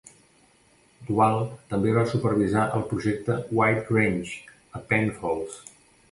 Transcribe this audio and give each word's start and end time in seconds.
Duval 1.09 1.35
també 1.73 1.91
va 1.97 2.05
supervisar 2.13 2.63
el 2.77 2.85
projecte 2.93 3.35
"White 3.59 3.83
Grange" 3.91 4.39
a 4.79 4.83
Penfolds. 4.93 5.59